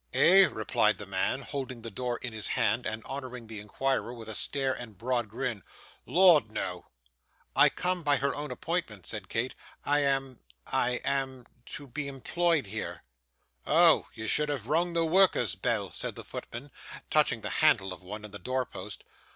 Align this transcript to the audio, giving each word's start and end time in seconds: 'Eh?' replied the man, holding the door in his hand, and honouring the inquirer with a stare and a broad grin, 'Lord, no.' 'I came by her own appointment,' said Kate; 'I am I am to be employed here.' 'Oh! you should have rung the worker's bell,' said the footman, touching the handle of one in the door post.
'Eh?' 0.15 0.47
replied 0.47 0.97
the 0.97 1.05
man, 1.05 1.43
holding 1.43 1.83
the 1.83 1.91
door 1.91 2.17
in 2.23 2.33
his 2.33 2.47
hand, 2.47 2.87
and 2.87 3.05
honouring 3.05 3.45
the 3.45 3.59
inquirer 3.59 4.11
with 4.11 4.27
a 4.27 4.33
stare 4.33 4.73
and 4.73 4.93
a 4.93 4.95
broad 4.95 5.29
grin, 5.29 5.61
'Lord, 6.07 6.49
no.' 6.51 6.87
'I 7.55 7.69
came 7.69 8.01
by 8.01 8.15
her 8.15 8.33
own 8.33 8.49
appointment,' 8.49 9.05
said 9.05 9.29
Kate; 9.29 9.53
'I 9.85 9.99
am 9.99 10.39
I 10.65 10.89
am 11.05 11.45
to 11.67 11.85
be 11.85 12.07
employed 12.07 12.65
here.' 12.65 13.03
'Oh! 13.67 14.07
you 14.15 14.25
should 14.25 14.49
have 14.49 14.65
rung 14.67 14.93
the 14.93 15.05
worker's 15.05 15.53
bell,' 15.53 15.91
said 15.91 16.15
the 16.15 16.23
footman, 16.23 16.71
touching 17.11 17.41
the 17.41 17.51
handle 17.61 17.93
of 17.93 18.01
one 18.01 18.25
in 18.25 18.31
the 18.31 18.39
door 18.39 18.65
post. 18.65 19.03